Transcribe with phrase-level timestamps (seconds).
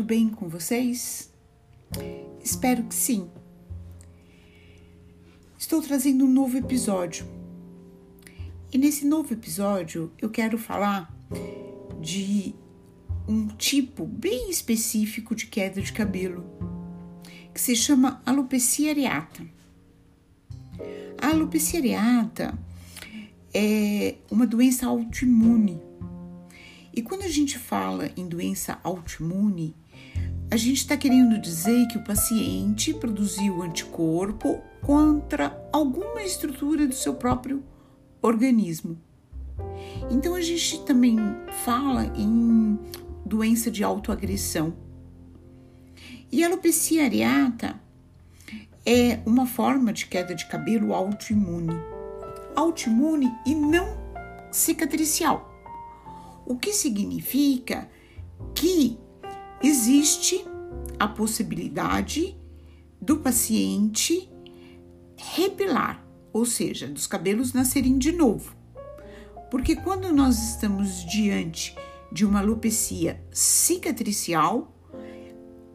[0.00, 1.30] tudo bem com vocês?
[2.42, 3.28] Espero que sim.
[5.58, 7.26] Estou trazendo um novo episódio.
[8.72, 11.14] E nesse novo episódio eu quero falar
[12.00, 12.54] de
[13.28, 16.46] um tipo bem específico de queda de cabelo,
[17.52, 19.46] que se chama alopecia areata.
[21.20, 22.58] A alopecia areata
[23.52, 25.90] é uma doença autoimune
[26.92, 29.76] e quando a gente fala em doença autoimune,
[30.50, 37.14] a gente está querendo dizer que o paciente produziu anticorpo contra alguma estrutura do seu
[37.14, 37.62] próprio
[38.20, 38.98] organismo.
[40.10, 41.16] Então a gente também
[41.64, 42.78] fala em
[43.24, 44.74] doença de autoagressão.
[46.32, 47.80] E a alopecia areata
[48.84, 51.74] é uma forma de queda de cabelo autoimune.
[52.56, 53.96] Autoimune e não
[54.50, 55.50] cicatricial
[56.50, 57.88] o que significa
[58.52, 58.98] que
[59.62, 60.44] existe
[60.98, 62.36] a possibilidade
[63.00, 64.30] do paciente
[65.16, 68.54] repilar, ou seja, dos cabelos nascerem de novo.
[69.50, 71.74] Porque quando nós estamos diante
[72.12, 74.74] de uma alopecia cicatricial,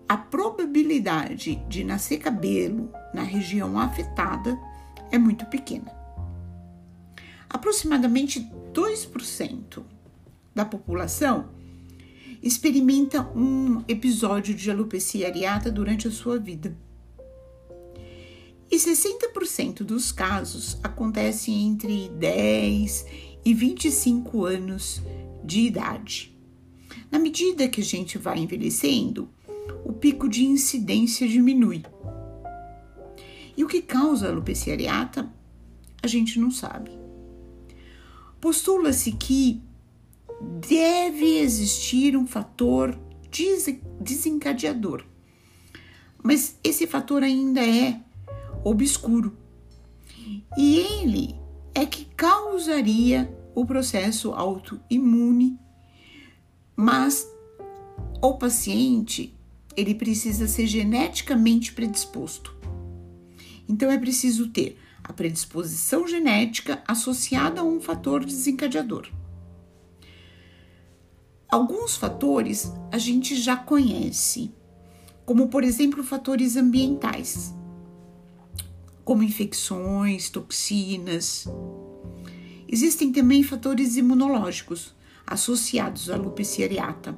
[0.08, 4.58] a probabilidade de nascer cabelo na região afetada
[5.12, 5.92] é muito pequena.
[7.50, 8.40] Aproximadamente
[8.74, 9.84] 2%
[10.54, 11.55] da população
[12.46, 16.78] experimenta um episódio de alopecia areata durante a sua vida.
[18.70, 23.06] E 60% dos casos acontecem entre 10
[23.44, 25.02] e 25 anos
[25.44, 26.38] de idade.
[27.10, 29.28] Na medida que a gente vai envelhecendo,
[29.84, 31.84] o pico de incidência diminui.
[33.58, 35.28] E o que causa a alopecia areata,
[36.00, 36.92] a gente não sabe.
[38.40, 39.65] Postula-se que
[40.60, 42.98] deve existir um fator
[44.00, 45.04] desencadeador.
[46.24, 48.02] Mas esse fator ainda é
[48.64, 49.38] obscuro.
[50.58, 51.36] E ele
[51.74, 55.60] é que causaria o processo autoimune,
[56.76, 57.28] mas
[58.22, 59.36] o paciente
[59.76, 62.56] ele precisa ser geneticamente predisposto.
[63.68, 69.08] Então é preciso ter a predisposição genética associada a um fator desencadeador.
[71.56, 74.52] Alguns fatores a gente já conhece,
[75.26, 77.56] como por exemplo fatores ambientais,
[79.06, 81.48] como infecções, toxinas.
[82.68, 84.94] Existem também fatores imunológicos
[85.26, 87.18] associados à alopecia areata,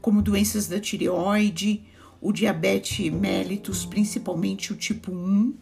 [0.00, 1.82] como doenças da tireoide,
[2.20, 5.54] o diabetes mellitus, principalmente o tipo 1,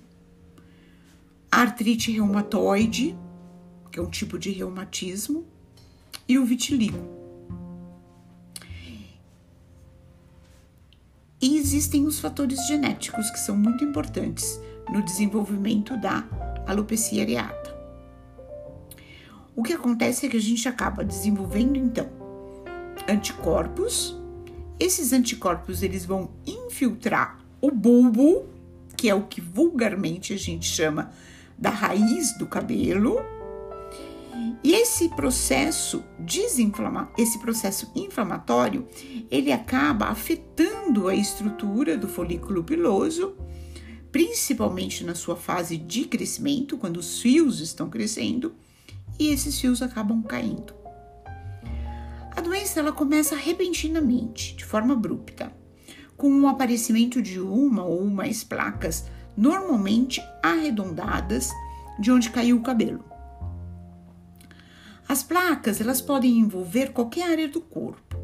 [1.51, 3.17] a artrite reumatoide,
[3.91, 5.47] que é um tipo de reumatismo,
[6.29, 7.20] e o vitiligo.
[11.43, 14.61] E existem os fatores genéticos que são muito importantes
[14.93, 16.25] no desenvolvimento da
[16.67, 17.75] alopecia areata.
[19.57, 22.09] O que acontece é que a gente acaba desenvolvendo então
[23.09, 24.17] anticorpos.
[24.79, 28.47] Esses anticorpos eles vão infiltrar o bulbo,
[28.97, 31.11] que é o que vulgarmente a gente chama
[31.59, 33.19] da raiz do cabelo,
[34.63, 36.05] e esse processo
[37.17, 38.87] esse processo inflamatório,
[39.31, 43.37] ele acaba afetando a estrutura do folículo piloso,
[44.13, 48.55] principalmente na sua fase de crescimento, quando os fios estão crescendo,
[49.19, 50.75] e esses fios acabam caindo.
[52.37, 55.53] A doença ela começa repentinamente, de forma abrupta,
[56.17, 61.51] com o aparecimento de uma ou mais placas, normalmente arredondadas,
[61.99, 63.10] de onde caiu o cabelo.
[65.11, 68.17] As placas, elas podem envolver qualquer área do corpo,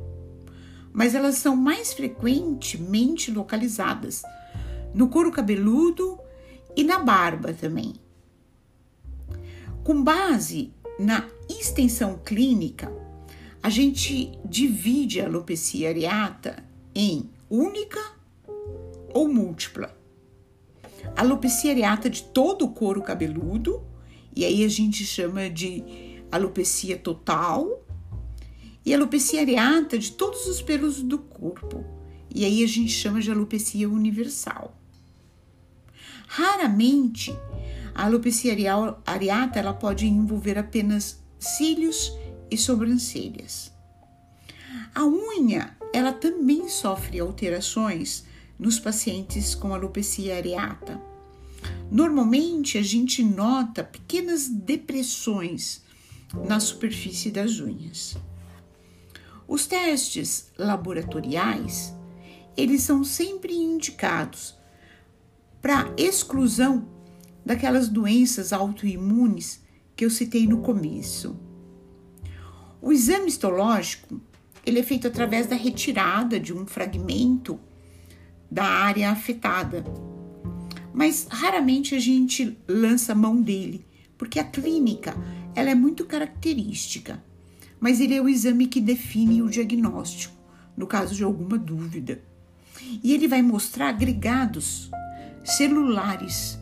[0.93, 4.23] mas elas são mais frequentemente localizadas
[4.95, 6.17] no couro cabeludo
[6.77, 7.95] e na barba também.
[9.83, 12.89] Com base na extensão clínica,
[13.61, 16.63] a gente divide a alopecia areata
[16.95, 17.99] em única
[19.13, 19.93] ou múltipla.
[21.17, 23.83] Alopecia areata de todo o couro cabeludo,
[24.37, 27.85] e aí a gente chama de alopecia total
[28.85, 31.85] e alopecia areata de todos os pelos do corpo.
[32.35, 34.77] E aí a gente chama de alopecia universal.
[36.29, 37.35] Raramente
[37.95, 38.55] a alopecia
[39.07, 42.13] areata ela pode envolver apenas cílios
[42.51, 43.73] e sobrancelhas.
[44.95, 48.25] A unha ela também sofre alterações
[48.59, 51.01] nos pacientes com alopecia areata.
[51.91, 55.83] Normalmente a gente nota pequenas depressões
[56.45, 58.17] na superfície das unhas.
[59.49, 61.95] Os testes laboratoriais,
[62.57, 64.57] eles são sempre indicados
[65.63, 66.89] para exclusão
[67.45, 71.39] daquelas doenças autoimunes que eu citei no começo.
[72.83, 74.21] O exame histológico
[74.67, 77.59] ele é feito através da retirada de um fragmento
[78.51, 79.85] da área afetada,
[80.93, 83.87] mas raramente a gente lança mão dele,
[84.19, 85.15] porque a clínica
[85.55, 87.23] ela é muito característica,
[87.81, 90.35] mas ele é o exame que define o diagnóstico,
[90.77, 92.21] no caso de alguma dúvida.
[93.03, 94.91] E ele vai mostrar agregados
[95.45, 96.59] celulares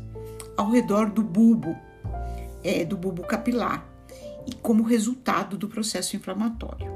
[0.57, 1.77] ao redor do bulbo,
[2.63, 3.89] é, do bulbo capilar,
[4.47, 6.87] e como resultado do processo inflamatório.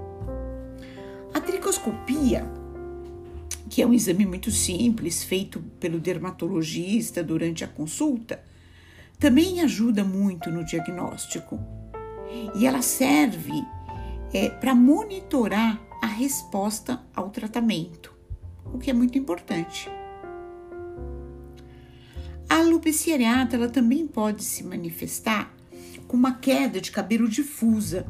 [1.33, 2.47] A tricoscopia,
[3.69, 8.43] que é um exame muito simples feito pelo dermatologista durante a consulta,
[9.19, 11.59] também ajuda muito no diagnóstico.
[12.55, 13.53] E ela serve
[14.33, 18.15] é, para monitorar a resposta ao tratamento,
[18.65, 19.91] o que é muito importante.
[22.49, 25.53] A alopecia areata ela também pode se manifestar
[26.07, 28.07] com uma queda de cabelo difusa,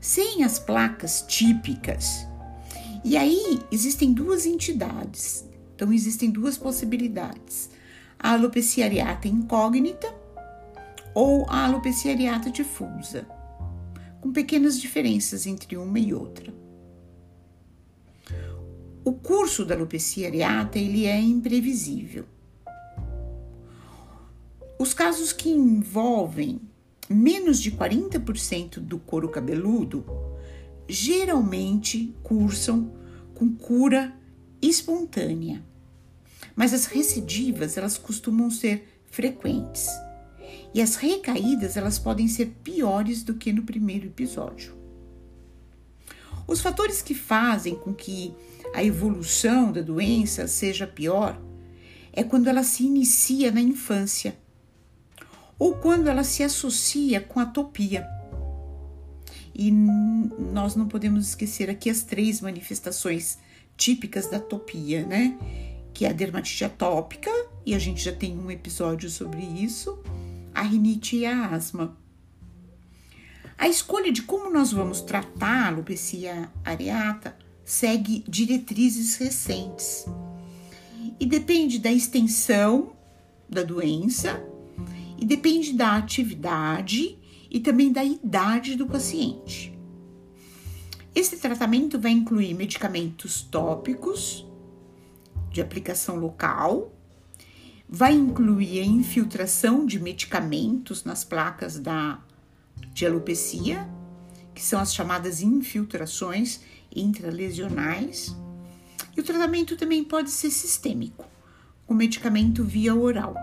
[0.00, 2.26] sem as placas típicas.
[3.04, 7.70] E aí existem duas entidades, então existem duas possibilidades:
[8.18, 10.19] a alopecia areata incógnita
[11.14, 13.26] ou a alopecia areata difusa,
[14.20, 16.52] com pequenas diferenças entre uma e outra.
[19.04, 22.26] O curso da alopecia areata ele é imprevisível.
[24.78, 26.60] Os casos que envolvem
[27.08, 30.04] menos de 40% do couro cabeludo
[30.88, 32.92] geralmente cursam
[33.34, 34.14] com cura
[34.60, 35.64] espontânea.
[36.54, 39.88] Mas as recidivas, elas costumam ser frequentes.
[40.72, 44.74] E as recaídas, elas podem ser piores do que no primeiro episódio.
[46.46, 48.34] Os fatores que fazem com que
[48.74, 51.40] a evolução da doença seja pior
[52.12, 54.36] é quando ela se inicia na infância
[55.58, 58.08] ou quando ela se associa com a atopia.
[59.54, 63.38] E nós não podemos esquecer aqui as três manifestações
[63.76, 65.36] típicas da atopia, né?
[65.92, 67.30] Que é a dermatite atópica,
[67.66, 70.02] e a gente já tem um episódio sobre isso,
[70.54, 71.96] a rinite e a asma.
[73.56, 80.06] A escolha de como nós vamos tratar a alopecia areata segue diretrizes recentes
[81.18, 82.92] e depende da extensão
[83.48, 84.42] da doença
[85.18, 87.18] e depende da atividade
[87.50, 89.76] e também da idade do paciente.
[91.14, 94.46] Esse tratamento vai incluir medicamentos tópicos
[95.50, 96.92] de aplicação local,
[97.92, 102.20] vai incluir a infiltração de medicamentos nas placas da
[102.92, 103.88] de alopecia,
[104.54, 106.60] que são as chamadas infiltrações
[106.94, 108.36] intralesionais.
[109.16, 111.24] E o tratamento também pode ser sistêmico,
[111.84, 113.34] com medicamento via oral.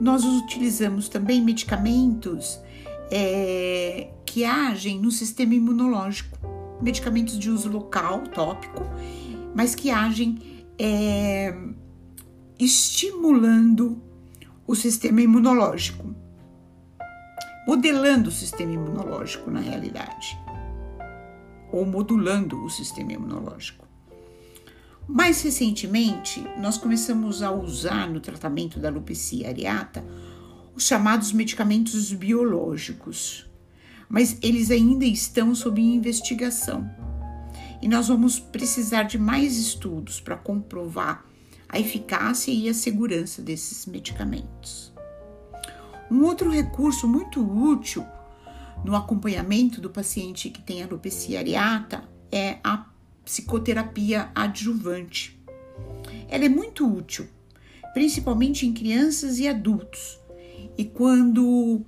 [0.00, 2.58] Nós utilizamos também medicamentos
[3.10, 6.38] é, que agem no sistema imunológico,
[6.80, 8.84] medicamentos de uso local, tópico,
[9.54, 10.38] mas que agem
[10.78, 11.54] é,
[12.58, 14.02] estimulando
[14.66, 16.14] o sistema imunológico,
[17.66, 20.36] modelando o sistema imunológico na realidade,
[21.70, 23.86] ou modulando o sistema imunológico.
[25.06, 30.04] Mais recentemente, nós começamos a usar no tratamento da alopecia areata
[30.74, 33.48] os chamados medicamentos biológicos,
[34.08, 36.90] mas eles ainda estão sob investigação.
[37.80, 41.27] E nós vamos precisar de mais estudos para comprovar
[41.68, 44.92] a eficácia e a segurança desses medicamentos.
[46.10, 48.06] Um outro recurso muito útil
[48.84, 52.86] no acompanhamento do paciente que tem alopecia areata é a
[53.24, 55.38] psicoterapia adjuvante.
[56.28, 57.28] Ela é muito útil,
[57.92, 60.18] principalmente em crianças e adultos,
[60.76, 61.84] e quando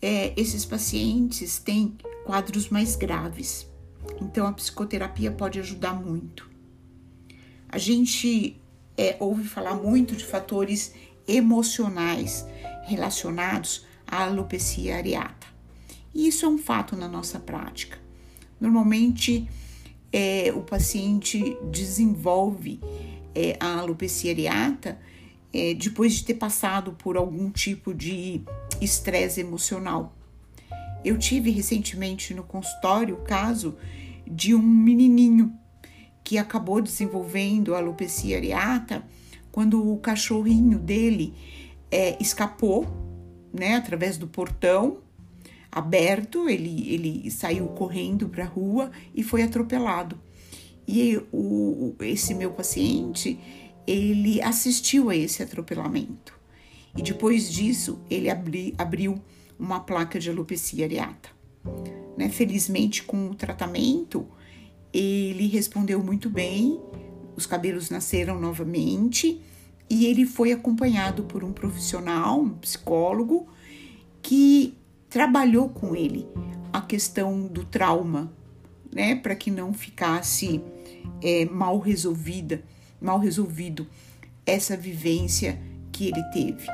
[0.00, 3.66] é, esses pacientes têm quadros mais graves.
[4.20, 6.48] Então, a psicoterapia pode ajudar muito.
[7.68, 8.58] A gente
[8.98, 10.92] é, ouve falar muito de fatores
[11.26, 12.44] emocionais
[12.82, 15.46] relacionados à alopecia areata.
[16.12, 17.98] E isso é um fato na nossa prática.
[18.60, 19.48] Normalmente,
[20.12, 22.80] é, o paciente desenvolve
[23.34, 24.98] é, a alopecia areata
[25.52, 28.42] é, depois de ter passado por algum tipo de
[28.80, 30.16] estresse emocional.
[31.04, 33.76] Eu tive recentemente no consultório o caso
[34.26, 35.56] de um menininho
[36.28, 39.02] que acabou desenvolvendo a alopecia areata
[39.50, 41.32] quando o cachorrinho dele
[41.90, 42.86] é, escapou,
[43.50, 44.98] né, através do portão
[45.72, 50.20] aberto, ele, ele saiu correndo para a rua e foi atropelado.
[50.86, 53.40] E o, esse meu paciente,
[53.86, 56.38] ele assistiu a esse atropelamento.
[56.94, 59.18] E depois disso, ele abri, abriu
[59.58, 61.30] uma placa de alopecia areata.
[62.18, 62.28] Né?
[62.28, 64.28] Felizmente, com o tratamento,
[64.92, 66.80] ele respondeu muito bem,
[67.36, 69.40] os cabelos nasceram novamente
[69.88, 73.48] e ele foi acompanhado por um profissional, um psicólogo,
[74.22, 74.76] que
[75.08, 76.26] trabalhou com ele
[76.72, 78.30] a questão do trauma,
[78.92, 80.60] né, para que não ficasse
[81.22, 82.62] é, mal resolvida,
[83.00, 83.86] mal resolvido
[84.44, 85.60] essa vivência
[85.92, 86.66] que ele teve.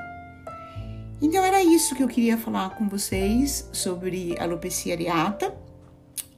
[1.21, 5.55] Então era isso que eu queria falar com vocês sobre alopecia areata.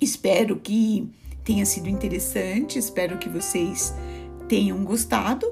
[0.00, 1.10] Espero que
[1.46, 3.94] tenha sido interessante, espero que vocês
[4.48, 5.46] tenham gostado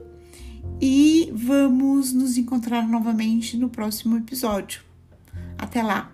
[0.81, 4.83] e vamos nos encontrar novamente no próximo episódio.
[5.57, 6.14] Até lá!